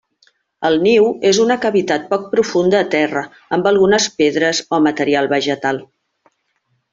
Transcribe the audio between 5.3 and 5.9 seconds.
vegetal.